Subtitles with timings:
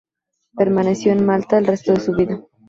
[0.55, 2.43] Permaneció en Malta el resto de su vida.